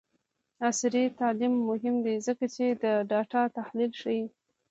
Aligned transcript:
عصري 0.67 1.03
تعلیم 1.19 1.53
مهم 1.69 1.95
دی 2.05 2.15
ځکه 2.27 2.45
چې 2.55 2.65
د 2.83 2.85
ډاټا 3.09 3.43
تحلیل 3.57 3.91
ښيي. 4.01 4.23